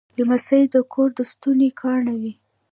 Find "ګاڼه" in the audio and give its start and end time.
1.79-2.13